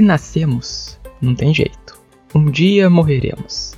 [0.00, 1.98] Nascemos, não tem jeito.
[2.34, 3.74] Um dia morreremos.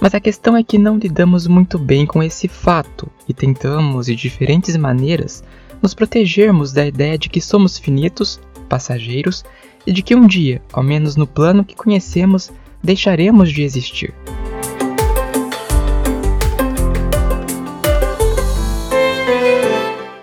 [0.00, 4.16] Mas a questão é que não lidamos muito bem com esse fato e tentamos, de
[4.16, 5.44] diferentes maneiras,
[5.80, 9.44] nos protegermos da ideia de que somos finitos, passageiros
[9.86, 12.50] e de que um dia, ao menos no plano que conhecemos,
[12.82, 14.12] deixaremos de existir.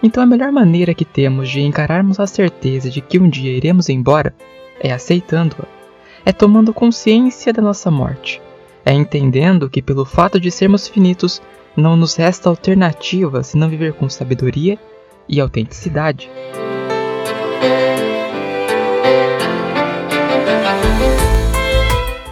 [0.03, 3.87] Então a melhor maneira que temos de encararmos a certeza de que um dia iremos
[3.87, 4.35] embora
[4.81, 5.65] é aceitando-a,
[6.25, 8.41] é tomando consciência da nossa morte,
[8.83, 11.41] é entendendo que pelo fato de sermos finitos
[11.77, 14.77] não nos resta alternativa senão viver com sabedoria
[15.29, 16.29] e autenticidade.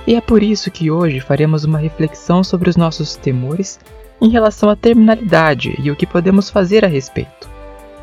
[0.08, 3.80] E é por isso que hoje faremos uma reflexão sobre os nossos temores
[4.20, 7.48] em relação à terminalidade e o que podemos fazer a respeito.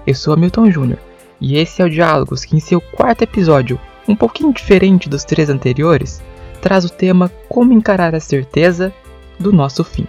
[0.06, 1.00] Eu sou Hamilton Júnior
[1.40, 3.78] e esse é o Diálogos que, em seu quarto episódio,
[4.08, 6.22] um pouquinho diferente dos três anteriores,
[6.60, 8.92] traz o tema Como encarar a certeza
[9.38, 10.06] do nosso fim.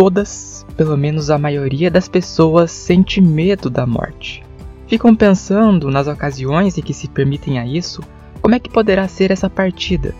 [0.00, 4.42] Todas, pelo menos a maioria das pessoas sente medo da morte.
[4.88, 8.02] Ficam pensando nas ocasiões em que se permitem a isso,
[8.40, 10.14] como é que poderá ser essa partida.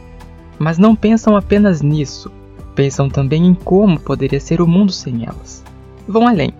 [0.58, 2.30] Mas não pensam apenas nisso,
[2.74, 5.64] pensam também em como poderia ser o mundo sem elas.
[6.06, 6.52] Vão além,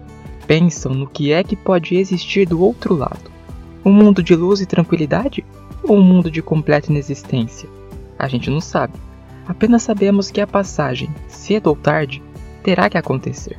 [0.47, 3.31] pensam no que é que pode existir do outro lado.
[3.85, 5.45] Um mundo de luz e tranquilidade
[5.83, 7.69] ou um mundo de completa inexistência?
[8.19, 8.95] A gente não sabe.
[9.47, 12.23] Apenas sabemos que a passagem, cedo ou tarde,
[12.63, 13.59] terá que acontecer.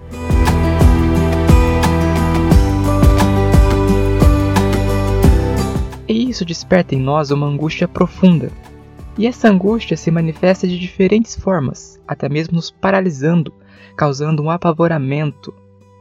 [6.07, 8.51] E isso desperta em nós uma angústia profunda.
[9.17, 13.53] E essa angústia se manifesta de diferentes formas, até mesmo nos paralisando,
[13.95, 15.53] causando um apavoramento,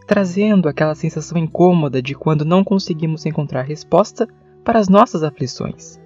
[0.06, 4.28] trazendo aquela sensação incômoda de quando não conseguimos encontrar resposta
[4.64, 6.00] para as nossas aflições.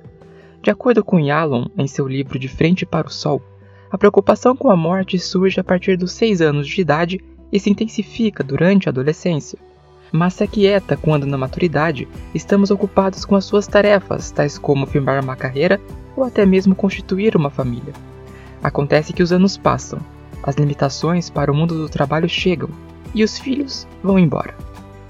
[0.63, 3.41] De acordo com Yalom, em seu livro De Frente para o Sol,
[3.95, 7.21] a preocupação com a morte surge a partir dos 6 anos de idade
[7.53, 9.57] e se intensifica durante a adolescência.
[10.11, 15.23] Mas se aquieta quando, na maturidade, estamos ocupados com as suas tarefas, tais como firmar
[15.23, 15.81] uma carreira
[16.17, 17.93] ou até mesmo constituir uma família.
[18.61, 20.01] Acontece que os anos passam,
[20.43, 22.71] as limitações para o mundo do trabalho chegam
[23.15, 24.57] e os filhos vão embora,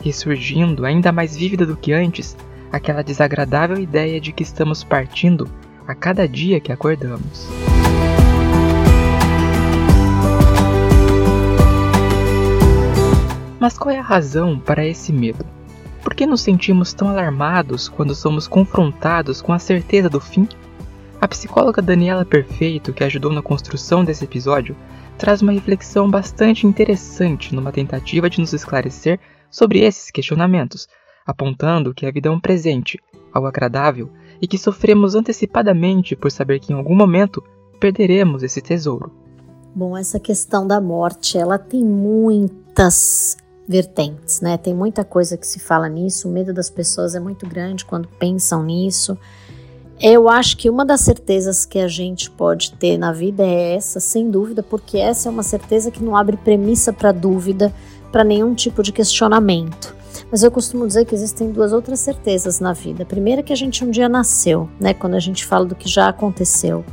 [0.02, 2.36] ressurgindo ainda mais vívida do que antes
[2.70, 5.48] aquela desagradável ideia de que estamos partindo
[5.88, 7.48] a cada dia que acordamos.
[13.64, 15.42] Mas qual é a razão para esse medo?
[16.02, 20.46] Por que nos sentimos tão alarmados quando somos confrontados com a certeza do fim?
[21.18, 24.76] A psicóloga Daniela Perfeito, que ajudou na construção desse episódio,
[25.16, 29.18] traz uma reflexão bastante interessante numa tentativa de nos esclarecer
[29.50, 30.86] sobre esses questionamentos,
[31.24, 33.00] apontando que a vida é um presente,
[33.32, 34.10] algo agradável
[34.42, 37.42] e que sofremos antecipadamente por saber que em algum momento
[37.80, 39.10] perderemos esse tesouro.
[39.74, 44.56] Bom, essa questão da morte, ela tem muitas vertentes, né?
[44.56, 48.08] Tem muita coisa que se fala nisso, o medo das pessoas é muito grande quando
[48.08, 49.16] pensam nisso.
[50.00, 54.00] Eu acho que uma das certezas que a gente pode ter na vida é essa,
[54.00, 57.72] sem dúvida, porque essa é uma certeza que não abre premissa para dúvida,
[58.10, 59.94] para nenhum tipo de questionamento.
[60.30, 63.04] Mas eu costumo dizer que existem duas outras certezas na vida.
[63.04, 64.92] A primeira é que a gente um dia nasceu, né?
[64.92, 66.84] Quando a gente fala do que já aconteceu.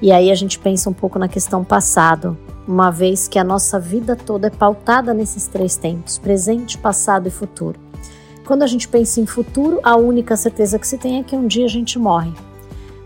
[0.00, 3.78] E aí a gente pensa um pouco na questão passado, uma vez que a nossa
[3.78, 7.78] vida toda é pautada nesses três tempos: presente, passado e futuro.
[8.46, 11.46] Quando a gente pensa em futuro, a única certeza que se tem é que um
[11.46, 12.32] dia a gente morre.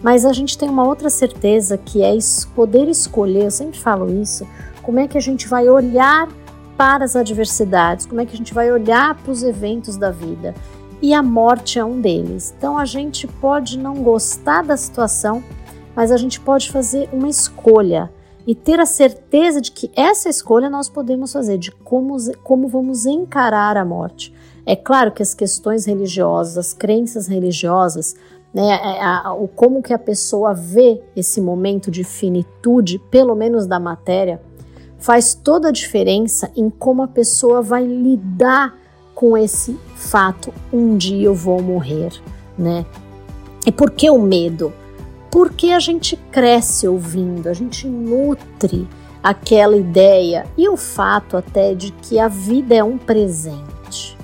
[0.02, 2.16] Mas a gente tem uma outra certeza que é
[2.54, 4.46] poder escolher, eu sempre falo isso,
[4.82, 6.28] como é que a gente vai olhar
[6.76, 10.54] para as adversidades, como é que a gente vai olhar para os eventos da vida.
[11.02, 12.54] E a morte é um deles.
[12.56, 15.42] Então a gente pode não gostar da situação,
[15.94, 18.10] mas a gente pode fazer uma escolha
[18.48, 23.04] e ter a certeza de que essa escolha nós podemos fazer, de como, como vamos
[23.04, 24.32] encarar a morte.
[24.64, 28.16] É claro que as questões religiosas, as crenças religiosas,
[28.54, 33.66] né, é, a, o como que a pessoa vê esse momento de finitude, pelo menos
[33.66, 34.40] da matéria,
[34.96, 38.74] faz toda a diferença em como a pessoa vai lidar
[39.14, 42.12] com esse fato, um dia eu vou morrer,
[42.56, 42.86] né?
[43.66, 44.72] E por que o medo?
[45.30, 48.88] Porque a gente cresce ouvindo, a gente nutre
[49.22, 54.16] aquela ideia e o fato até de que a vida é um presente.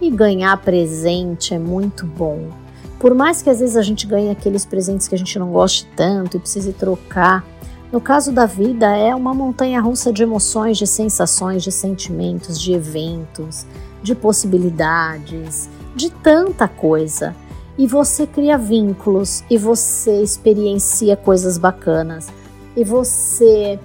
[0.00, 2.50] E ganhar presente é muito bom.
[2.98, 5.88] Por mais que às vezes a gente ganhe aqueles presentes que a gente não goste
[5.96, 7.44] tanto e precise trocar,
[7.92, 12.72] no caso da vida é uma montanha russa de emoções, de sensações, de sentimentos, de
[12.72, 13.66] eventos,
[14.02, 17.36] de possibilidades, de tanta coisa.
[17.78, 22.28] E você cria vínculos e você experiencia coisas bacanas
[22.76, 23.78] e você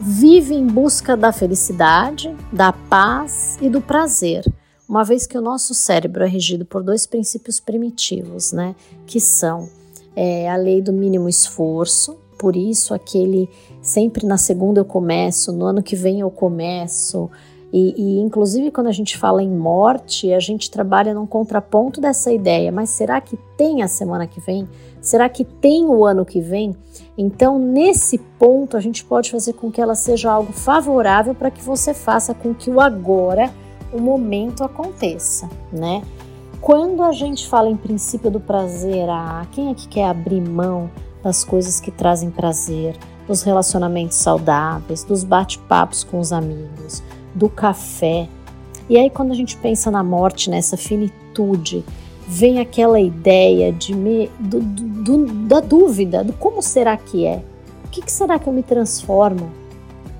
[0.00, 4.44] vive em busca da felicidade, da paz e do prazer,
[4.88, 8.74] uma vez que o nosso cérebro é regido por dois princípios primitivos, né?
[9.06, 9.68] Que são
[10.16, 13.48] é, a lei do mínimo esforço, por isso aquele
[13.82, 17.30] sempre na segunda eu começo, no ano que vem eu começo.
[17.72, 22.32] E, e, inclusive quando a gente fala em morte, a gente trabalha num contraponto dessa
[22.32, 22.72] ideia.
[22.72, 24.68] Mas será que tem a semana que vem?
[25.00, 26.74] Será que tem o ano que vem?
[27.16, 31.62] Então, nesse ponto, a gente pode fazer com que ela seja algo favorável para que
[31.62, 33.50] você faça com que o agora,
[33.92, 36.02] o momento aconteça, né?
[36.60, 40.90] Quando a gente fala em princípio do prazer, ah, quem é que quer abrir mão
[41.22, 42.96] das coisas que trazem prazer,
[43.26, 47.02] dos relacionamentos saudáveis, dos bate-papos com os amigos,
[47.34, 48.28] do café?
[48.88, 51.84] E aí, quando a gente pensa na morte, nessa finitude,
[52.26, 57.42] vem aquela ideia de me, do, do, da dúvida do como será que é?
[57.84, 59.50] O que, que será que eu me transformo?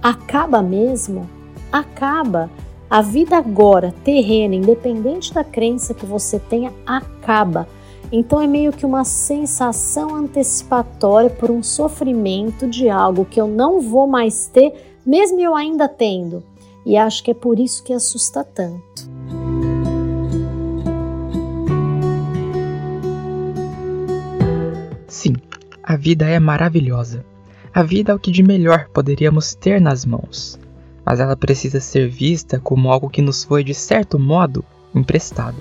[0.02, 1.28] Acaba mesmo?
[1.70, 2.50] Acaba.
[2.88, 7.68] A vida agora, terrena, independente da crença que você tenha, acaba.
[8.10, 13.80] Então é meio que uma sensação antecipatória por um sofrimento de algo que eu não
[13.80, 16.42] vou mais ter, mesmo eu ainda tendo.
[16.90, 19.08] E acho que é por isso que assusta tanto.
[25.06, 25.36] Sim,
[25.84, 27.24] a vida é maravilhosa.
[27.72, 30.58] A vida é o que de melhor poderíamos ter nas mãos.
[31.06, 35.58] Mas ela precisa ser vista como algo que nos foi, de certo modo, emprestado.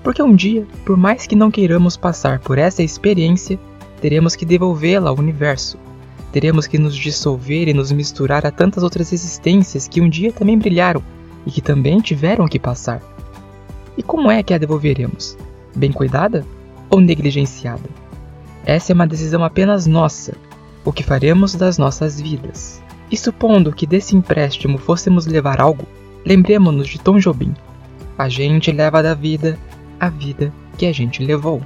[0.00, 3.58] Porque um dia, por mais que não queiramos passar por essa experiência,
[4.00, 5.76] teremos que devolvê-la ao universo.
[6.32, 10.58] Teremos que nos dissolver e nos misturar a tantas outras existências que um dia também
[10.58, 11.02] brilharam
[11.46, 13.02] e que também tiveram que passar.
[13.96, 15.36] E como é que a devolveremos?
[15.76, 16.44] Bem cuidada
[16.88, 17.88] ou negligenciada?
[18.64, 20.34] Essa é uma decisão apenas nossa,
[20.84, 22.82] o que faremos das nossas vidas.
[23.10, 25.86] E supondo que desse empréstimo fôssemos levar algo,
[26.24, 27.54] lembremos-nos de Tom Jobim.
[28.16, 29.58] A gente leva da vida
[30.00, 31.60] a vida que a gente levou.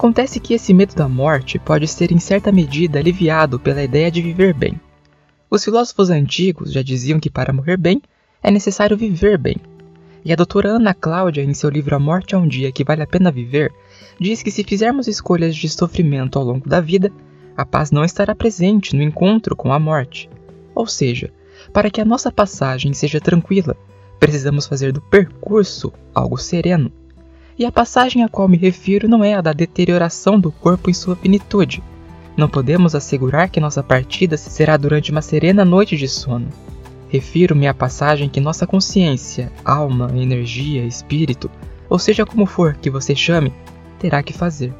[0.00, 4.22] Acontece que esse medo da morte pode ser em certa medida aliviado pela ideia de
[4.22, 4.80] viver bem.
[5.50, 8.00] Os filósofos antigos já diziam que para morrer bem
[8.42, 9.58] é necessário viver bem.
[10.24, 13.02] E a doutora Ana Cláudia, em seu livro A Morte é um Dia que Vale
[13.02, 13.70] a Pena Viver,
[14.18, 17.12] diz que se fizermos escolhas de sofrimento ao longo da vida,
[17.54, 20.30] a paz não estará presente no encontro com a morte.
[20.74, 21.30] Ou seja,
[21.74, 23.76] para que a nossa passagem seja tranquila,
[24.18, 26.90] precisamos fazer do percurso algo sereno.
[27.60, 30.94] E a passagem a qual me refiro não é a da deterioração do corpo em
[30.94, 31.82] sua finitude.
[32.34, 36.48] Não podemos assegurar que nossa partida será durante uma serena noite de sono.
[37.10, 41.50] Refiro-me à passagem que nossa consciência, alma, energia, espírito,
[41.90, 43.52] ou seja como for que você chame,
[43.98, 44.72] terá que fazer.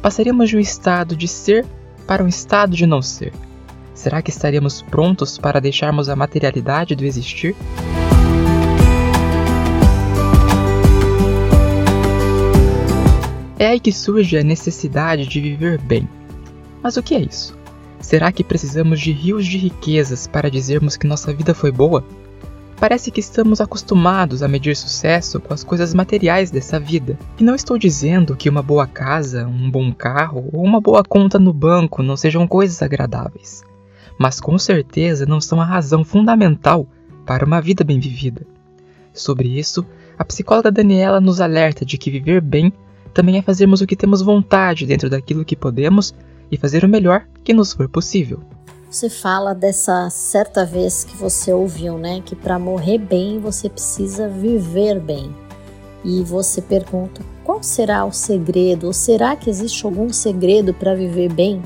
[0.00, 1.66] Passaremos de um estado de ser
[2.06, 3.34] para um estado de não ser.
[3.92, 7.54] Será que estaremos prontos para deixarmos a materialidade do existir?
[13.58, 16.06] É aí que surge a necessidade de viver bem.
[16.82, 17.56] Mas o que é isso?
[18.00, 22.04] Será que precisamos de rios de riquezas para dizermos que nossa vida foi boa?
[22.78, 27.18] Parece que estamos acostumados a medir sucesso com as coisas materiais dessa vida.
[27.38, 31.38] E não estou dizendo que uma boa casa, um bom carro ou uma boa conta
[31.38, 33.64] no banco não sejam coisas agradáveis.
[34.18, 36.86] Mas com certeza não são a razão fundamental
[37.24, 38.46] para uma vida bem vivida.
[39.14, 39.84] Sobre isso,
[40.18, 42.70] a psicóloga Daniela nos alerta de que viver bem
[43.16, 46.14] também é fazermos o que temos vontade dentro daquilo que podemos
[46.52, 48.40] e fazer o melhor que nos for possível.
[48.90, 52.20] Você fala dessa certa vez que você ouviu, né?
[52.22, 55.34] Que para morrer bem você precisa viver bem.
[56.04, 58.86] E você pergunta: qual será o segredo?
[58.86, 61.62] Ou será que existe algum segredo para viver bem?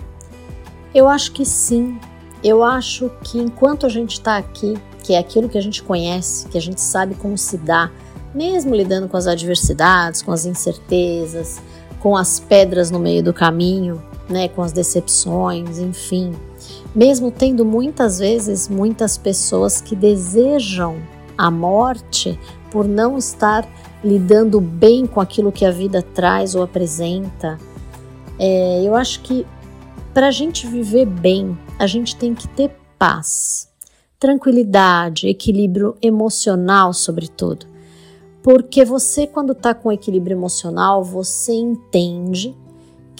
[0.94, 1.98] Eu acho que sim.
[2.44, 6.46] Eu acho que enquanto a gente está aqui, que é aquilo que a gente conhece,
[6.46, 7.90] que a gente sabe como se dá,
[8.34, 11.60] mesmo lidando com as adversidades, com as incertezas,
[12.00, 16.32] com as pedras no meio do caminho, né, com as decepções, enfim,
[16.94, 20.96] mesmo tendo muitas vezes muitas pessoas que desejam
[21.36, 22.38] a morte
[22.70, 23.68] por não estar
[24.02, 27.58] lidando bem com aquilo que a vida traz ou apresenta.
[28.38, 29.46] É, eu acho que
[30.14, 33.68] para a gente viver bem, a gente tem que ter paz,
[34.18, 37.69] tranquilidade, equilíbrio emocional, sobretudo.
[38.42, 42.56] Porque você, quando está com equilíbrio emocional, você entende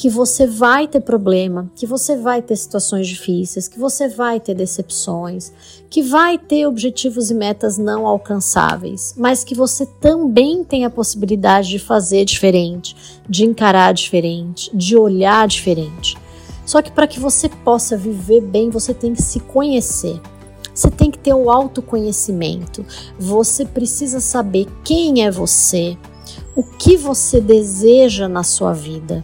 [0.00, 4.54] que você vai ter problema, que você vai ter situações difíceis, que você vai ter
[4.54, 5.52] decepções,
[5.90, 11.68] que vai ter objetivos e metas não alcançáveis, mas que você também tem a possibilidade
[11.68, 12.96] de fazer diferente,
[13.28, 16.16] de encarar diferente, de olhar diferente.
[16.64, 20.18] Só que para que você possa viver bem, você tem que se conhecer.
[20.80, 22.86] Você tem que ter o autoconhecimento.
[23.18, 25.94] Você precisa saber quem é você,
[26.56, 29.22] o que você deseja na sua vida.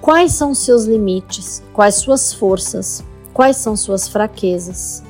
[0.00, 1.64] Quais são seus limites?
[1.72, 3.02] Quais suas forças?
[3.32, 5.02] Quais são suas fraquezas?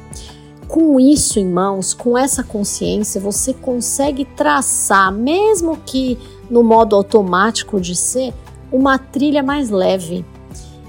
[0.66, 6.16] Com isso em mãos, com essa consciência, você consegue traçar, mesmo que
[6.48, 8.32] no modo automático de ser,
[8.72, 10.24] uma trilha mais leve.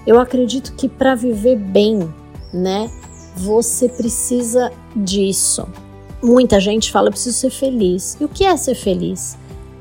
[0.08, 2.00] Eu acredito que para viver bem,
[2.54, 2.90] né,
[3.36, 5.68] você precisa disso.
[6.24, 8.18] Muita gente fala, preciso ser feliz.
[8.20, 9.38] E o que é ser feliz?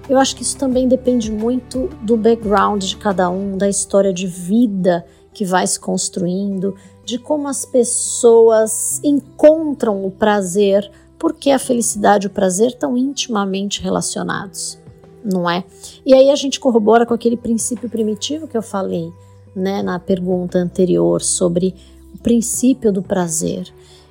[0.08, 4.26] Eu acho que isso também depende muito do background de cada um, da história de
[4.26, 12.26] vida que vai se construindo, de como as pessoas encontram o prazer, porque a felicidade
[12.26, 14.78] e o prazer estão intimamente relacionados,
[15.24, 15.64] não é?
[16.04, 19.10] E aí a gente corrobora com aquele princípio primitivo que eu falei,
[19.56, 21.74] né, na pergunta anterior sobre
[22.14, 23.66] o princípio do prazer.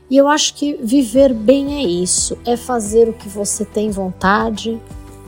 [0.10, 4.80] E eu acho que viver bem é isso, é fazer o que você tem vontade,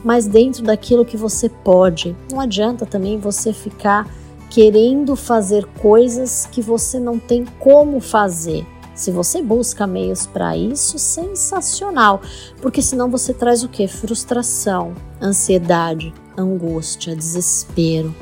[0.04, 2.16] mas dentro daquilo que você pode.
[2.32, 4.08] Não adianta também você ficar
[4.50, 8.66] querendo fazer coisas que você não tem como fazer.
[8.94, 12.22] Se você busca meios para isso, sensacional,
[12.62, 13.88] porque senão você traz o que?
[13.88, 18.16] Frustração, ansiedade, angústia, desespero.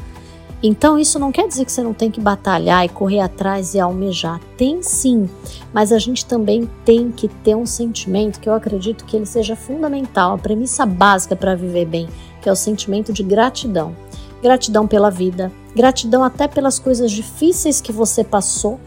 [0.65, 3.82] Então, isso não quer dizer que você não tem que batalhar e correr atrás e
[3.82, 4.39] almejar.
[4.58, 5.29] Tem sim,
[5.74, 9.58] mas a gente também tem que ter um sentimento que eu acredito que ele seja
[9.58, 12.08] fundamental, a premissa básica para viver bem,
[12.41, 13.93] que é o sentimento de gratidão.
[14.41, 18.79] Gratidão pela vida, gratidão até pelas coisas difíceis que você passou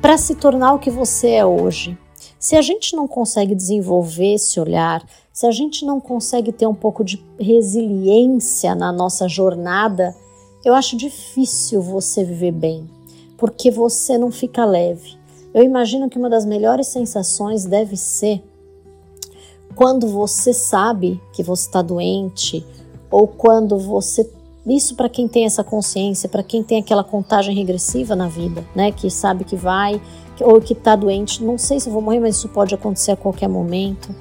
[0.00, 1.98] para se tornar o que você é hoje.
[2.38, 6.74] Se a gente não consegue desenvolver esse olhar, se a gente não consegue ter um
[6.74, 10.14] pouco de resiliência na nossa jornada,
[10.66, 12.90] eu acho difícil você viver bem,
[13.38, 15.16] porque você não fica leve.
[15.54, 18.42] Eu imagino que uma das melhores sensações deve ser
[19.76, 22.66] quando você sabe que você está doente,
[23.08, 24.28] ou quando você.
[24.66, 28.90] Isso para quem tem essa consciência, para quem tem aquela contagem regressiva na vida, né?
[28.90, 30.02] Que sabe que vai,
[30.40, 33.16] ou que está doente, não sei se eu vou morrer, mas isso pode acontecer a
[33.16, 34.12] qualquer momento.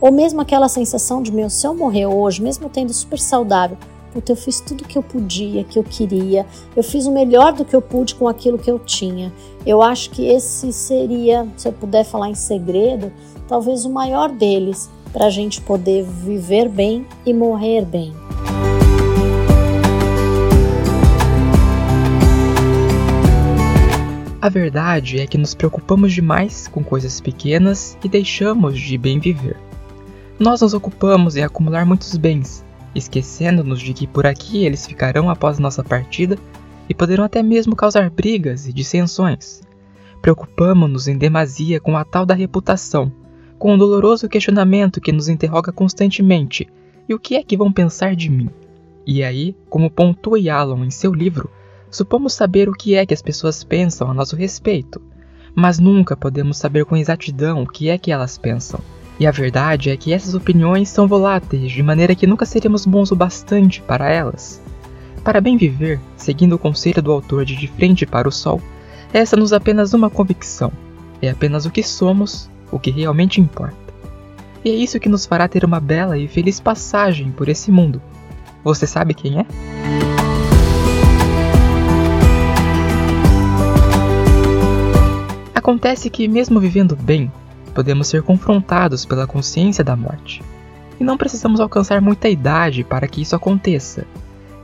[0.00, 3.78] Ou mesmo aquela sensação de, meu, se eu morrer hoje, mesmo tendo super saudável,
[4.12, 6.46] Puta, eu fiz tudo que eu podia, que eu queria.
[6.76, 9.32] Eu fiz o melhor do que eu pude com aquilo que eu tinha.
[9.64, 13.10] Eu acho que esse seria, se eu puder falar em segredo,
[13.48, 18.12] talvez o maior deles para a gente poder viver bem e morrer bem.
[24.42, 29.56] A verdade é que nos preocupamos demais com coisas pequenas e deixamos de bem viver.
[30.38, 35.58] Nós nos ocupamos em acumular muitos bens, esquecendo-nos de que por aqui eles ficarão após
[35.58, 36.36] nossa partida
[36.88, 39.62] e poderão até mesmo causar brigas e dissensões.
[40.20, 43.10] Preocupamos-nos em demasia com a tal da reputação,
[43.58, 46.68] com o doloroso questionamento que nos interroga constantemente:
[47.08, 48.48] e o que é que vão pensar de mim?
[49.06, 51.50] E aí, como pontua Yalom em seu livro,
[51.90, 55.02] supomos saber o que é que as pessoas pensam a nosso respeito,
[55.54, 58.80] mas nunca podemos saber com exatidão o que é que elas pensam.
[59.18, 63.10] E a verdade é que essas opiniões são voláteis, de maneira que nunca seremos bons
[63.12, 64.60] o bastante para elas.
[65.22, 68.60] Para bem viver, seguindo o conselho do autor de De Frente para o Sol,
[69.12, 70.72] essa-nos apenas uma convicção:
[71.20, 73.76] é apenas o que somos, o que realmente importa.
[74.64, 78.00] E é isso que nos fará ter uma bela e feliz passagem por esse mundo.
[78.64, 79.46] Você sabe quem é?
[85.54, 87.30] Acontece que, mesmo vivendo bem,
[87.74, 90.42] podemos ser confrontados pela consciência da morte.
[91.00, 94.06] E não precisamos alcançar muita idade para que isso aconteça.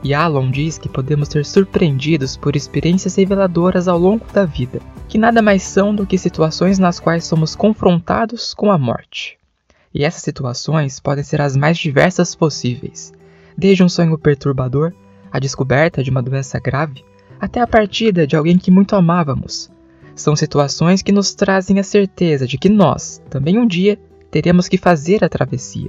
[0.02, 5.18] E Alon diz que podemos ser surpreendidos por experiências reveladoras ao longo da vida, que
[5.18, 9.36] nada mais são do que situações nas quais somos confrontados com a morte.
[9.92, 13.12] E essas situações podem ser as mais diversas possíveis,
[13.56, 14.92] desde um sonho perturbador,
[15.32, 17.04] a descoberta de uma doença grave,
[17.40, 19.70] até a partida de alguém que muito amávamos.
[20.18, 23.96] São situações que nos trazem a certeza de que nós, também um dia,
[24.32, 25.88] teremos que fazer a travessia.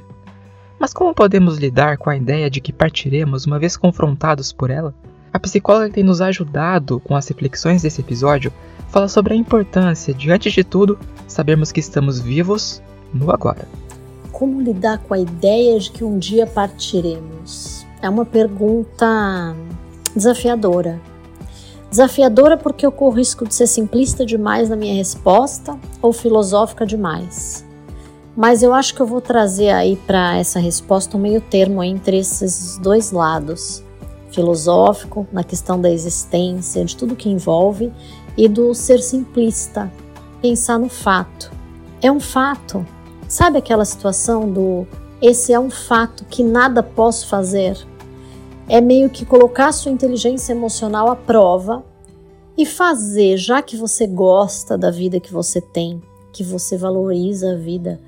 [0.80, 4.94] Mas como podemos lidar com a ideia de que partiremos uma vez confrontados por ela?
[5.34, 8.54] A psicóloga tem nos ajudado com as reflexões desse episódio
[8.90, 13.68] fala sobre a importância de, antes de tudo, sabermos que estamos vivos no agora.
[14.32, 17.84] Como lidar com a ideia de que um dia partiremos?
[18.00, 19.56] É uma pergunta
[20.16, 21.02] desafiadora.
[21.90, 27.66] Desafiadora porque eu corro risco de ser simplista demais na minha resposta ou filosófica demais.
[28.38, 32.20] Mas eu acho que eu vou trazer aí para essa resposta um meio termo entre
[32.20, 33.84] esses dois lados,
[34.32, 37.92] filosófico, na questão da existência, de tudo que envolve,
[38.38, 39.92] e do ser simplista,
[40.42, 41.52] pensar no fato.
[42.02, 42.86] É um fato.
[43.28, 44.88] Sabe aquela situação do
[45.22, 47.78] esse é um fato que nada posso fazer?
[48.70, 51.84] É meio que colocar sua inteligência emocional à prova
[52.56, 56.00] e fazer, já que você gosta da vida que você tem,
[56.32, 58.00] que você valoriza a vida,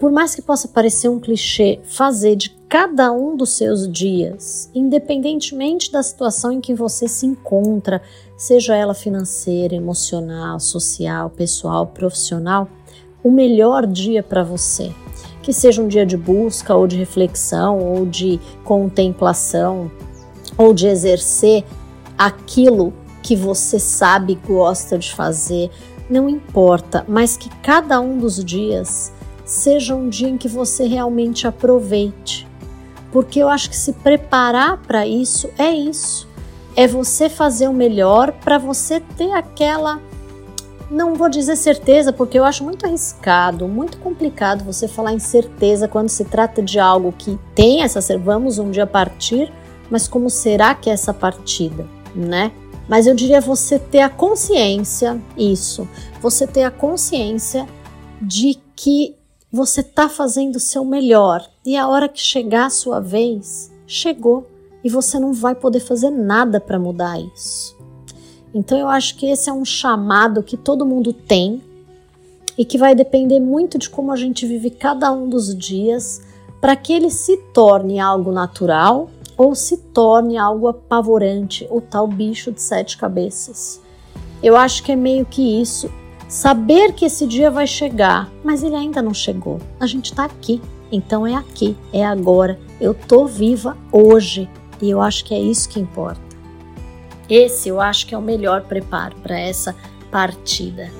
[0.00, 5.92] por mais que possa parecer um clichê, fazer de cada um dos seus dias, independentemente
[5.92, 8.02] da situação em que você se encontra,
[8.36, 12.68] seja ela financeira, emocional, social, pessoal, profissional,
[13.22, 14.92] o melhor dia para você.
[15.42, 19.90] Que seja um dia de busca, ou de reflexão, ou de contemplação,
[20.56, 21.64] ou de exercer
[22.16, 25.70] aquilo que você sabe gosta de fazer,
[26.10, 29.12] não importa, mas que cada um dos dias
[29.44, 32.46] seja um dia em que você realmente aproveite.
[33.10, 36.28] Porque eu acho que se preparar para isso é isso.
[36.74, 40.00] É você fazer o melhor para você ter aquela
[40.92, 45.88] não vou dizer certeza, porque eu acho muito arriscado, muito complicado você falar em certeza
[45.88, 49.50] quando se trata de algo que tem essa vamos um dia partir,
[49.90, 52.52] mas como será que é essa partida, né?
[52.88, 55.88] Mas eu diria você ter a consciência, isso,
[56.20, 57.66] você ter a consciência
[58.20, 59.16] de que
[59.50, 64.46] você está fazendo o seu melhor e a hora que chegar a sua vez, chegou
[64.84, 67.81] e você não vai poder fazer nada para mudar isso.
[68.54, 71.62] Então eu acho que esse é um chamado que todo mundo tem
[72.56, 76.20] e que vai depender muito de como a gente vive cada um dos dias
[76.60, 82.52] para que ele se torne algo natural ou se torne algo apavorante, o tal bicho
[82.52, 83.80] de sete cabeças.
[84.42, 85.90] Eu acho que é meio que isso
[86.28, 89.58] saber que esse dia vai chegar, mas ele ainda não chegou.
[89.80, 90.60] A gente está aqui,
[90.90, 92.58] então é aqui, é agora.
[92.80, 94.48] Eu tô viva hoje
[94.80, 96.31] e eu acho que é isso que importa.
[97.34, 99.74] Esse eu acho que é o melhor preparo para essa
[100.10, 100.90] partida.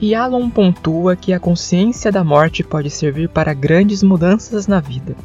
[0.00, 5.16] E Alon pontua que a consciência da morte pode servir para grandes mudanças na vida.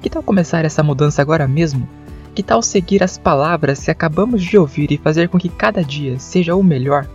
[0.00, 1.88] Que tal começar essa mudança agora mesmo?
[2.32, 6.16] Que tal seguir as palavras que acabamos de ouvir e fazer com que cada dia
[6.20, 7.08] seja o melhor?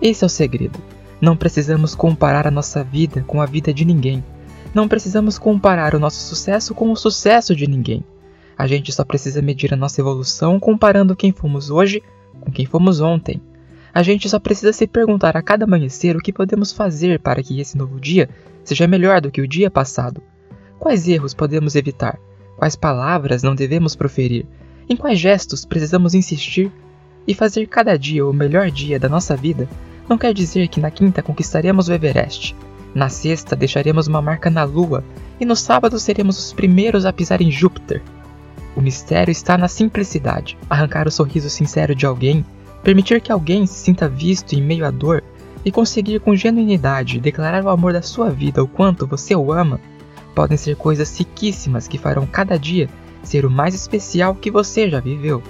[0.00, 0.78] Esse é o segredo.
[1.20, 4.24] Não precisamos comparar a nossa vida com a vida de ninguém.
[4.72, 8.04] Não precisamos comparar o nosso sucesso com o sucesso de ninguém.
[8.56, 12.02] A gente só precisa medir a nossa evolução comparando quem fomos hoje
[12.40, 13.40] com quem fomos ontem.
[13.92, 17.60] A gente só precisa se perguntar a cada amanhecer o que podemos fazer para que
[17.60, 18.28] esse novo dia
[18.64, 20.22] seja melhor do que o dia passado.
[20.78, 22.18] Quais erros podemos evitar?
[22.56, 24.46] Quais palavras não devemos proferir?
[24.88, 26.70] Em quais gestos precisamos insistir?
[27.26, 29.68] E fazer cada dia o melhor dia da nossa vida
[30.08, 32.56] não quer dizer que na quinta conquistaremos o Everest,
[32.94, 35.04] na sexta deixaremos uma marca na Lua
[35.40, 38.02] e no sábado seremos os primeiros a pisar em Júpiter.
[38.76, 42.44] O mistério está na simplicidade, arrancar o sorriso sincero de alguém,
[42.82, 45.22] permitir que alguém se sinta visto em meio à dor
[45.64, 49.80] e conseguir com genuinidade declarar o amor da sua vida o quanto você o ama
[50.34, 52.88] podem ser coisas riquíssimas que farão cada dia
[53.22, 55.42] ser o mais especial que você já viveu.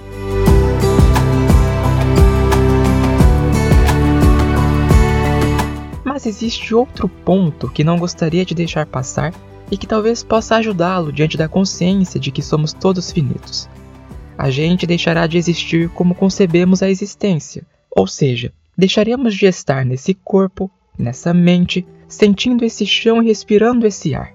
[6.23, 9.33] Mas existe outro ponto que não gostaria de deixar passar
[9.71, 13.67] e que talvez possa ajudá-lo diante da consciência de que somos todos finitos.
[14.37, 20.13] A gente deixará de existir como concebemos a existência, ou seja, deixaremos de estar nesse
[20.13, 24.31] corpo, nessa mente, sentindo esse chão e respirando esse ar.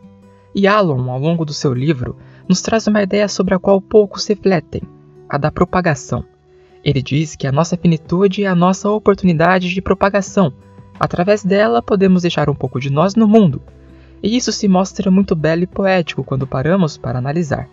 [0.57, 2.17] E Alon, ao longo do seu livro,
[2.49, 4.83] nos traz uma ideia sobre a qual poucos refletem,
[5.29, 6.25] a da propagação.
[6.83, 10.53] Ele diz que a nossa finitude é a nossa oportunidade de propagação.
[10.99, 13.61] Através dela, podemos deixar um pouco de nós no mundo.
[14.23, 17.69] E isso se mostra muito belo e poético quando paramos para analisar.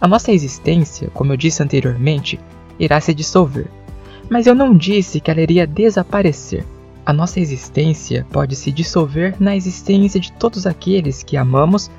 [0.00, 2.38] A nossa existência, como eu disse anteriormente,
[2.78, 3.66] irá se dissolver.
[4.28, 6.64] Mas eu não disse que ela iria desaparecer.
[7.06, 11.90] A nossa existência pode se dissolver na existência de todos aqueles que amamos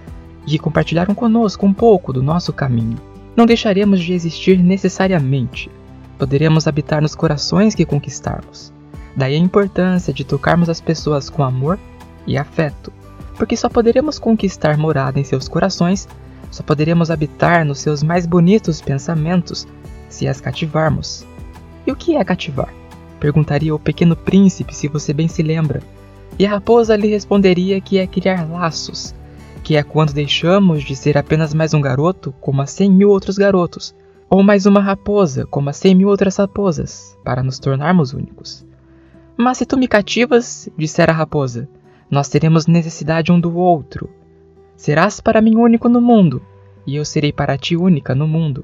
[0.45, 2.97] e que compartilharam conosco um pouco do nosso caminho.
[3.35, 5.69] Não deixaremos de existir necessariamente.
[6.17, 8.73] Poderemos habitar nos corações que conquistarmos.
[9.15, 11.79] Daí a importância de tocarmos as pessoas com amor
[12.27, 12.91] e afeto,
[13.37, 16.07] porque só poderemos conquistar morada em seus corações,
[16.51, 19.67] só poderemos habitar nos seus mais bonitos pensamentos
[20.09, 21.25] se as cativarmos.
[21.85, 22.73] E o que é cativar?
[23.19, 25.81] Perguntaria o pequeno príncipe se você bem se lembra.
[26.37, 29.15] E a raposa lhe responderia que é criar laços,
[29.63, 33.37] que é quando deixamos de ser apenas mais um garoto como a cem mil outros
[33.37, 33.95] garotos,
[34.29, 38.65] ou mais uma raposa como a cem mil outras raposas, para nos tornarmos únicos.
[39.37, 41.67] Mas se tu me cativas, dissera a raposa,
[42.09, 44.09] nós teremos necessidade um do outro.
[44.77, 46.41] Serás para mim único no mundo,
[46.87, 48.63] e eu serei para ti única no mundo.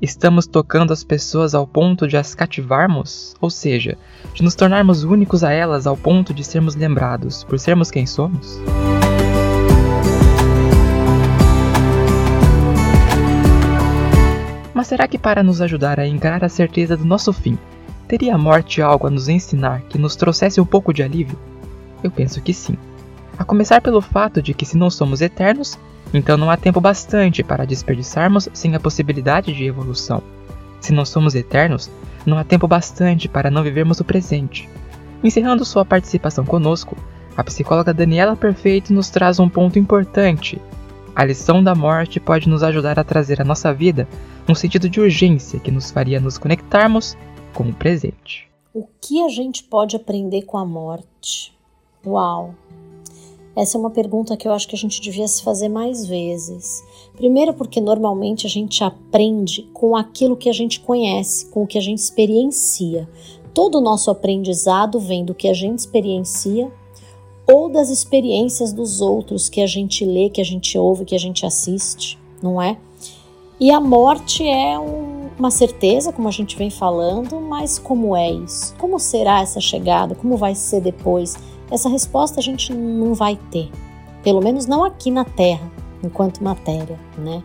[0.00, 3.98] Estamos tocando as pessoas ao ponto de as cativarmos, ou seja,
[4.32, 8.58] de nos tornarmos únicos a elas ao ponto de sermos lembrados por sermos quem somos?
[14.72, 17.58] Mas será que para nos ajudar a encarar a certeza do nosso fim,
[18.10, 21.38] teria a morte algo a nos ensinar que nos trouxesse um pouco de alívio?
[22.02, 22.76] Eu penso que sim.
[23.38, 25.78] A começar pelo fato de que se não somos eternos,
[26.12, 30.20] então não há tempo bastante para desperdiçarmos sem a possibilidade de evolução.
[30.80, 31.88] Se não somos eternos,
[32.26, 34.68] não há tempo bastante para não vivermos o presente.
[35.22, 36.96] Encerrando sua participação conosco,
[37.36, 40.60] a psicóloga Daniela Perfeito nos traz um ponto importante.
[41.14, 44.08] A lição da morte pode nos ajudar a trazer à nossa vida
[44.48, 47.16] um sentido de urgência que nos faria nos conectarmos
[47.54, 48.48] com o presente.
[48.72, 51.52] O que a gente pode aprender com a morte?
[52.06, 52.54] Uau!
[53.56, 56.82] Essa é uma pergunta que eu acho que a gente devia se fazer mais vezes.
[57.16, 61.76] Primeiro, porque normalmente a gente aprende com aquilo que a gente conhece, com o que
[61.76, 63.08] a gente experiencia.
[63.52, 66.70] Todo o nosso aprendizado vem do que a gente experiencia
[67.46, 71.18] ou das experiências dos outros que a gente lê, que a gente ouve, que a
[71.18, 72.78] gente assiste, não é?
[73.58, 78.30] E a morte é um, uma certeza, como a gente vem falando, mas como é
[78.30, 78.74] isso?
[78.78, 80.14] Como será essa chegada?
[80.14, 81.34] Como vai ser depois?
[81.70, 83.70] Essa resposta a gente não vai ter,
[84.22, 85.70] pelo menos não aqui na Terra,
[86.04, 87.42] enquanto matéria, né?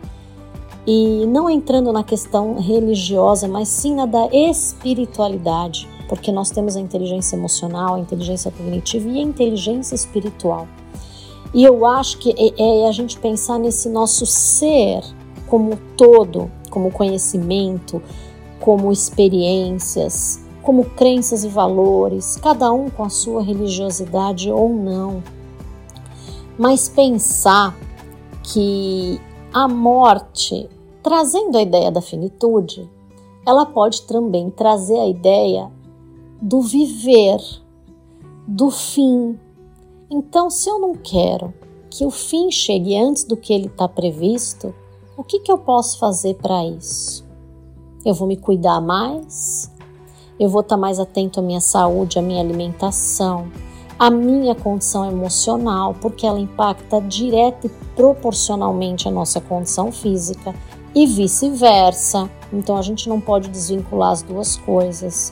[0.86, 6.81] E não entrando na questão religiosa, mas sim na da espiritualidade, porque nós temos a
[6.81, 10.67] inteligência emocional, a inteligência cognitiva e a inteligência espiritual.
[11.53, 15.01] E eu acho que é, é a gente pensar nesse nosso ser
[15.47, 18.03] como todo, como conhecimento,
[18.59, 25.23] como experiências, como crenças e valores, cada um com a sua religiosidade ou não.
[26.59, 27.73] Mas pensar
[28.43, 29.21] que
[29.53, 30.69] a morte,
[31.01, 32.89] trazendo a ideia da finitude,
[33.45, 35.71] ela pode também trazer a ideia
[36.41, 37.39] do viver,
[38.45, 39.39] do fim.
[40.09, 41.53] Então, se eu não quero
[41.89, 44.75] que o fim chegue antes do que ele está previsto,
[45.17, 47.25] o que, que eu posso fazer para isso?
[48.06, 49.73] Eu vou me cuidar mais?
[50.39, 53.47] eu vou estar mais atento à minha saúde, à minha alimentação,
[53.97, 60.54] à minha condição emocional, porque ela impacta direta e proporcionalmente a nossa condição física
[60.93, 62.30] e vice-versa.
[62.51, 65.32] Então a gente não pode desvincular as duas coisas.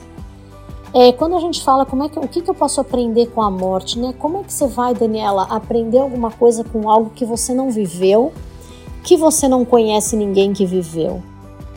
[0.94, 3.42] É, quando a gente fala como é que, o que, que eu posso aprender com
[3.42, 4.14] a morte, né?
[4.18, 8.32] Como é que você vai, Daniela, aprender alguma coisa com algo que você não viveu,
[9.04, 11.22] que você não conhece ninguém que viveu?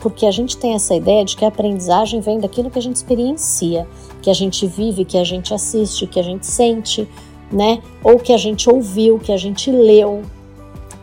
[0.00, 2.96] porque a gente tem essa ideia de que a aprendizagem vem daquilo que a gente
[2.96, 3.86] experiencia,
[4.22, 7.08] que a gente vive, que a gente assiste, que a gente sente,
[7.50, 7.82] né?
[8.02, 10.22] Ou que a gente ouviu, que a gente leu.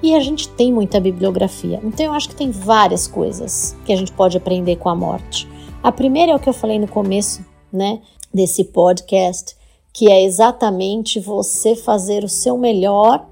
[0.02, 1.80] E a gente tem muita bibliografia.
[1.84, 5.48] Então eu acho que tem várias coisas que a gente pode aprender com a morte.
[5.82, 8.02] A primeira é o que eu falei no começo, né,
[8.34, 9.56] desse podcast,
[9.92, 13.26] que é exatamente você fazer o seu melhor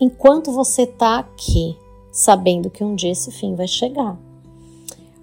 [0.00, 1.76] enquanto você está aqui,
[2.14, 4.16] sabendo que um dia esse fim vai chegar.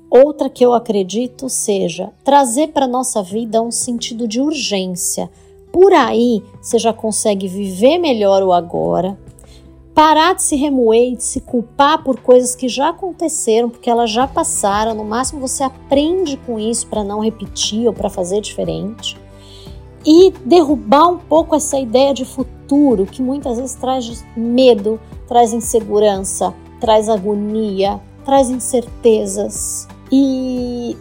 [0.09, 5.31] Outra que eu acredito seja trazer para nossa vida um sentido de urgência.
[5.71, 9.17] Por aí você já consegue viver melhor o agora,
[9.93, 14.11] parar de se remoer e de se culpar por coisas que já aconteceram, porque elas
[14.11, 14.93] já passaram.
[14.93, 19.17] No máximo você aprende com isso para não repetir ou para fazer diferente.
[20.05, 26.53] E derrubar um pouco essa ideia de futuro que muitas vezes traz medo, traz insegurança,
[26.81, 29.87] traz agonia, traz incertezas.
[30.11, 30.97] E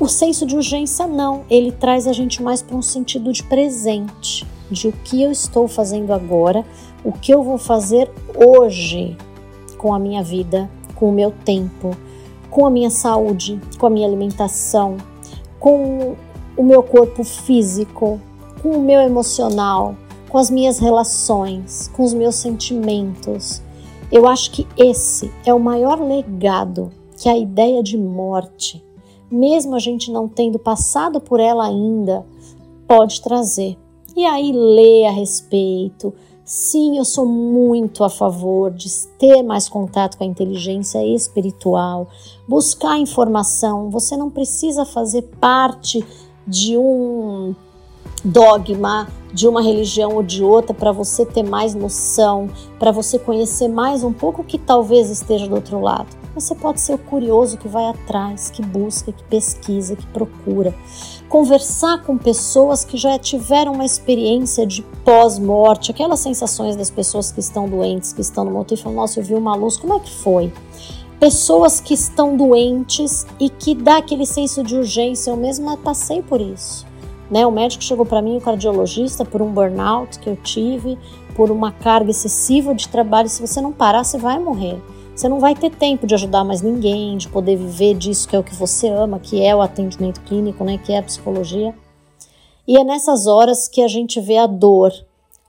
[0.00, 4.46] O senso de urgência não, ele traz a gente mais para um sentido de presente,
[4.70, 6.64] de o que eu estou fazendo agora,
[7.04, 9.14] o que eu vou fazer hoje
[9.76, 11.94] com a minha vida, com o meu tempo,
[12.50, 14.96] com a minha saúde, com a minha alimentação,
[15.58, 16.16] com
[16.56, 18.18] o meu corpo físico,
[18.62, 19.94] com o meu emocional,
[20.30, 23.60] com as minhas relações, com os meus sentimentos.
[24.10, 28.82] Eu acho que esse é o maior legado que a ideia de morte
[29.30, 32.26] mesmo a gente não tendo passado por ela ainda,
[32.86, 33.78] pode trazer.
[34.16, 36.12] E aí lê a respeito.
[36.44, 42.08] Sim, eu sou muito a favor de ter mais contato com a inteligência espiritual,
[42.48, 43.88] buscar informação.
[43.88, 46.04] Você não precisa fazer parte
[46.44, 47.54] de um
[48.24, 53.68] dogma de uma religião ou de outra para você ter mais noção, para você conhecer
[53.68, 56.08] mais um pouco que talvez esteja do outro lado.
[56.34, 60.74] Você pode ser o curioso que vai atrás, que busca, que pesquisa, que procura.
[61.28, 67.40] Conversar com pessoas que já tiveram uma experiência de pós-morte, aquelas sensações das pessoas que
[67.40, 70.00] estão doentes, que estão no motor e falam: Nossa, eu vi uma luz, como é
[70.00, 70.52] que foi?
[71.18, 75.30] Pessoas que estão doentes e que dá aquele senso de urgência.
[75.30, 76.89] Eu mesma passei por isso.
[77.30, 77.46] Né?
[77.46, 80.98] O médico chegou para mim, o cardiologista, por um burnout que eu tive,
[81.36, 83.28] por uma carga excessiva de trabalho.
[83.28, 84.80] Se você não parar, você vai morrer.
[85.14, 88.38] Você não vai ter tempo de ajudar mais ninguém, de poder viver disso que é
[88.38, 91.74] o que você ama, que é o atendimento clínico, né, que é a psicologia.
[92.66, 94.92] E é nessas horas que a gente vê a dor,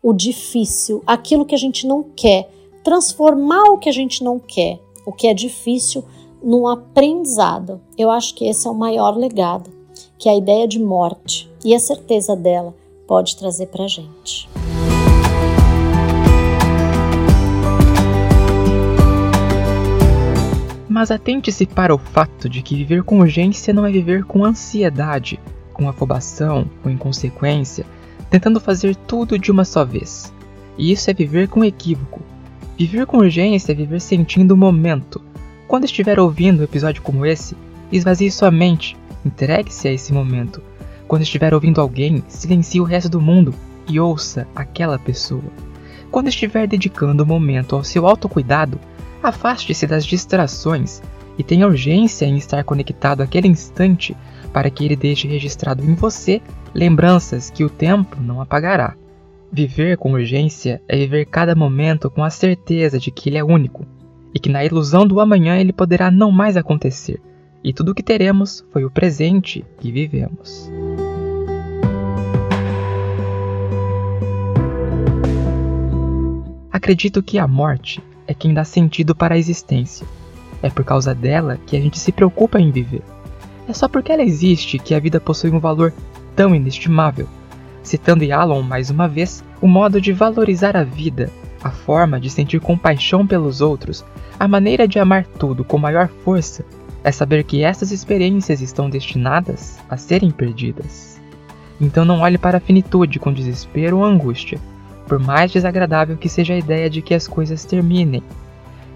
[0.04, 2.50] o difícil, aquilo que a gente não quer,
[2.84, 6.04] transformar o que a gente não quer, o que é difícil,
[6.44, 7.80] num aprendizado.
[7.98, 9.70] Eu acho que esse é o maior legado
[10.18, 12.74] que a ideia de morte e a certeza dela
[13.08, 14.50] pode trazer para a gente.
[20.88, 25.40] Mas atente-se para o fato de que viver com urgência não é viver com ansiedade,
[25.74, 27.86] com afobação, com inconsequência,
[28.30, 30.34] tentando fazer tudo de uma só vez.
[30.78, 32.22] E isso é viver com equívoco.
[32.78, 35.22] Viver com urgência é viver sentindo o momento.
[35.68, 37.56] Quando estiver ouvindo um episódio como esse,
[37.92, 40.62] esvazie sua mente, entregue-se a esse momento.
[41.12, 43.54] Quando estiver ouvindo alguém, silencie o resto do mundo
[43.86, 45.44] e ouça aquela pessoa.
[46.10, 48.80] Quando estiver dedicando o momento ao seu autocuidado,
[49.22, 51.02] Afaste-se das distrações
[51.38, 54.16] e tenha urgência em estar conectado àquele instante
[54.54, 56.42] para que ele deixe registrado em você
[56.74, 58.96] lembranças que o tempo não apagará.
[59.52, 63.86] Viver com urgência é viver cada momento com a certeza de que ele é único
[64.34, 67.20] e que na ilusão do amanhã ele poderá não mais acontecer,
[67.64, 70.70] e tudo o que teremos foi o presente que vivemos.
[76.72, 80.08] Acredito que a morte é quem dá sentido para a existência.
[80.64, 83.04] É por causa dela que a gente se preocupa em viver.
[83.68, 85.94] É só porque ela existe que a vida possui um valor
[86.36, 87.28] tão inestimável.
[87.84, 91.30] Citando Yalom mais uma vez, o modo de valorizar a vida,
[91.64, 94.04] a forma de sentir compaixão pelos outros,
[94.40, 96.66] a maneira de amar tudo com maior força,
[97.04, 101.20] é saber que essas experiências estão destinadas a serem perdidas.
[101.80, 104.60] Então não olhe para a finitude com desespero ou angústia,
[105.08, 108.24] por mais desagradável que seja a ideia de que as coisas terminem.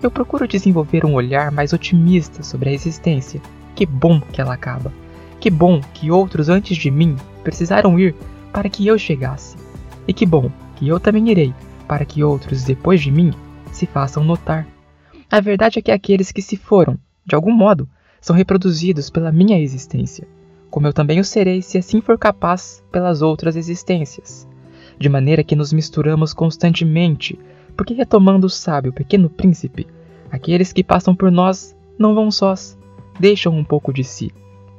[0.02, 3.42] Eu procuro desenvolver um olhar mais otimista sobre a existência.
[3.76, 4.94] Que bom que ela acaba.
[5.40, 8.16] Que bom que outros antes de mim precisaram ir
[8.54, 9.58] para que eu chegasse.
[10.08, 11.54] E que bom que eu também irei
[11.88, 13.34] para que outros depois de mim
[13.72, 14.68] se façam notar.
[15.30, 17.90] A verdade é que aqueles que se foram, de algum modo,
[18.26, 20.28] são reproduzidos pela minha existência,
[20.72, 24.48] como eu também o serei se assim for capaz pelas outras existências
[24.98, 27.38] de maneira que nos misturamos constantemente,
[27.78, 29.86] porque retomando o sábio pequeno príncipe,
[30.32, 32.76] aqueles que passam por nós não vão sós,
[33.20, 34.32] deixam um pouco de si,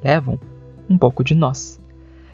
[0.03, 0.37] levam
[0.89, 1.79] um pouco de nós.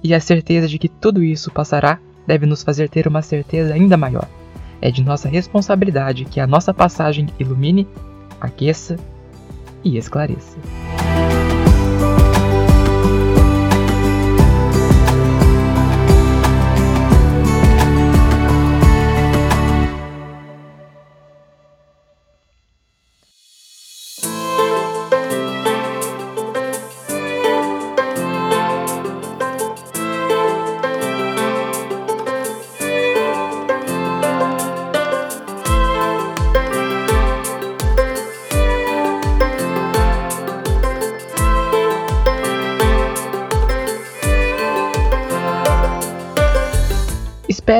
[0.03, 3.95] E a certeza de que tudo isso passará deve nos fazer ter uma certeza ainda
[3.95, 4.27] maior.
[4.81, 7.87] É de nossa responsabilidade que a nossa passagem ilumine,
[8.41, 8.97] aqueça
[9.83, 10.57] e esclareça.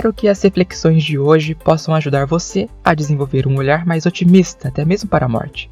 [0.03, 4.67] Espero que as reflexões de hoje possam ajudar você a desenvolver um olhar mais otimista,
[4.67, 5.69] até mesmo para a morte.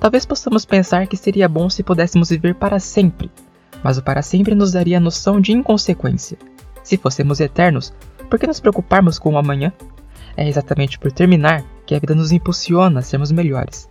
[0.00, 3.30] Talvez possamos pensar que seria bom se pudéssemos viver para sempre,
[3.84, 6.38] mas o para sempre nos daria a noção de inconsequência.
[6.82, 7.92] Se fôssemos eternos,
[8.30, 9.70] por que nos preocuparmos com o amanhã?
[10.38, 13.86] É exatamente por terminar que a vida nos impulsiona a sermos melhores,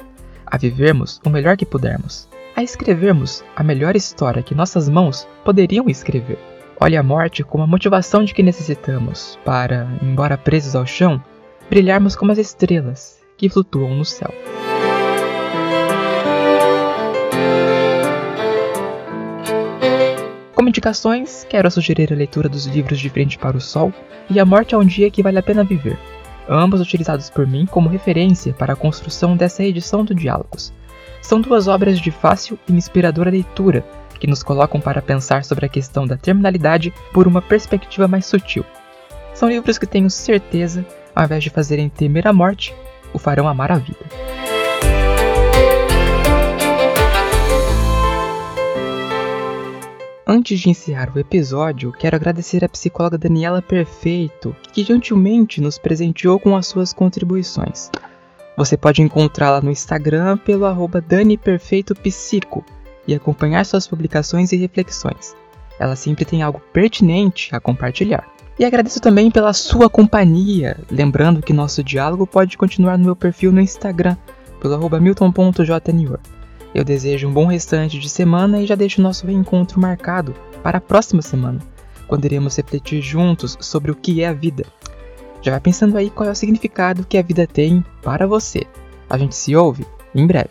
[0.48, 5.88] a vivermos o melhor que pudermos, a escrevermos a melhor história que nossas mãos poderiam
[5.88, 6.55] escrever.
[6.80, 11.24] Olhe a morte como a motivação de que necessitamos para, embora presos ao chão,
[11.70, 14.34] brilharmos como as estrelas que flutuam no céu.
[20.54, 23.94] Como indicações, quero sugerir a leitura dos livros De Frente para o Sol
[24.30, 25.98] e A Morte é um Dia que Vale a Pena Viver,
[26.50, 30.74] ambos utilizados por mim como referência para a construção dessa edição do Diálogos.
[31.22, 33.86] São duas obras de fácil e inspiradora leitura
[34.20, 38.66] que nos colocam para pensar sobre a questão da terminalidade por uma perspectiva mais sutil.
[39.34, 42.74] São livros que tenho certeza, ao invés de fazerem temer a morte,
[43.14, 44.00] o farão amar a vida.
[50.28, 56.40] Antes de encerrar o episódio, quero agradecer à psicóloga Daniela Perfeito, que gentilmente nos presenteou
[56.40, 57.92] com as suas contribuições.
[58.58, 62.66] Você pode encontrá-la no Instagram pelo arroba DaniPerfeitoPsico
[63.08, 65.36] e acompanhar suas publicações e reflexões.
[65.80, 68.28] Ela sempre tem algo pertinente a compartilhar.
[68.58, 73.52] E agradeço também pela sua companhia, lembrando que nosso diálogo pode continuar no meu perfil
[73.52, 74.16] no Instagram,
[74.62, 76.20] pelo arroba milton.jnewor.
[76.74, 80.82] Eu desejo um bom restante de semana e já deixo nosso reencontro marcado para a
[80.82, 81.60] próxima semana,
[82.08, 84.66] quando iremos refletir juntos sobre o que é a vida.
[85.42, 88.64] Já vai pensando aí qual é o significado que a vida tem para você.
[89.10, 90.50] A gente se ouve em breve.